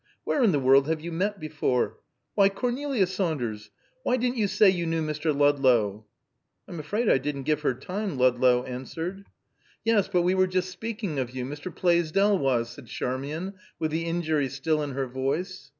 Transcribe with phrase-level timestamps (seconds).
[0.23, 1.99] "Where in the world have you met before?
[2.33, 3.69] Why, Cornelia Saunders,
[4.01, 5.25] why didn't you say you knew Mr.
[5.31, 6.07] Ludlow?"
[6.67, 9.25] "I'm afraid I didn't give her time," Ludlow answered.
[9.85, 11.69] "Yes, but we were just speaking of you Mr.
[11.71, 15.69] Plaisdell was!" said Charmian, with the injury still in her voice.